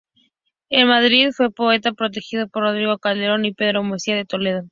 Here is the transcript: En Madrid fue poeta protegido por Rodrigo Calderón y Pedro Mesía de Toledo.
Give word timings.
En 0.71 0.87
Madrid 0.87 1.29
fue 1.31 1.51
poeta 1.51 1.91
protegido 1.93 2.47
por 2.47 2.63
Rodrigo 2.63 2.97
Calderón 2.97 3.45
y 3.45 3.53
Pedro 3.53 3.83
Mesía 3.83 4.15
de 4.15 4.25
Toledo. 4.25 4.59